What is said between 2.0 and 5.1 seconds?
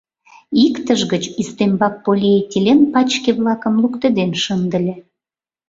полиэтилен пачке-влакым луктеден шындыле.